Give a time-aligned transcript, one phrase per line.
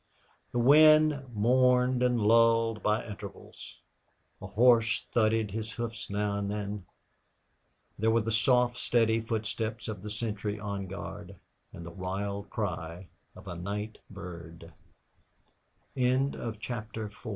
[0.51, 3.77] The wind mourned and lulled by intervals;
[4.41, 6.85] a horse thudded his hoofs now and then;
[7.99, 11.35] there were the soft, steady footsteps of the sentry on guard,
[11.71, 13.47] and the wild cry of